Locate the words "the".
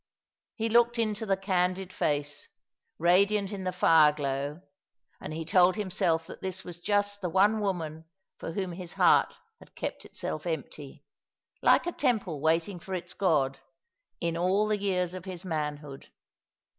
1.27-1.37, 3.65-3.71, 7.21-7.29, 14.67-14.79